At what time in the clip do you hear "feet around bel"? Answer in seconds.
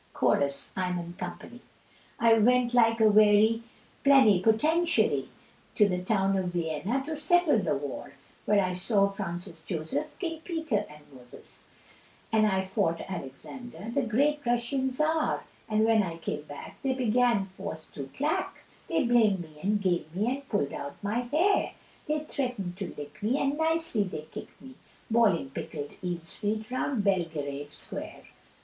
26.37-27.25